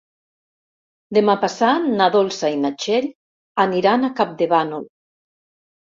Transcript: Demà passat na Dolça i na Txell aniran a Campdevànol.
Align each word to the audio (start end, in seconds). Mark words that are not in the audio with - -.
Demà 1.17 1.35
passat 1.43 1.85
na 1.99 2.07
Dolça 2.17 2.51
i 2.55 2.57
na 2.63 2.71
Txell 2.85 3.07
aniran 3.67 4.09
a 4.09 4.13
Campdevànol. 4.21 4.93